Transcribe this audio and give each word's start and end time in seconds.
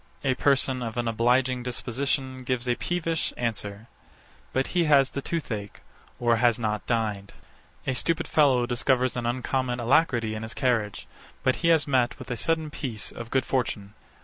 A 0.23 0.33
person 0.33 0.81
of 0.81 0.97
an 0.97 1.07
obliging 1.07 1.61
disposition 1.61 2.43
gives 2.43 2.67
a 2.67 2.73
peevish 2.73 3.33
answer: 3.37 3.85
But 4.51 4.65
he 4.73 4.85
has 4.85 5.11
the 5.11 5.21
toothache, 5.21 5.79
or 6.19 6.37
has 6.37 6.57
not 6.57 6.87
dined. 6.87 7.33
A 7.85 7.93
stupid 7.93 8.27
fellow 8.27 8.65
discovers 8.65 9.15
an 9.15 9.27
uncommon 9.27 9.79
alacrity 9.79 10.33
in 10.33 10.41
his 10.41 10.55
carriage: 10.55 11.05
But 11.43 11.57
he 11.57 11.67
has 11.67 11.87
met 11.87 12.17
with 12.17 12.31
a 12.31 12.35
sudden 12.35 12.71
piece 12.71 13.11
of 13.11 13.29
good 13.29 13.45
fortune. 13.45 13.93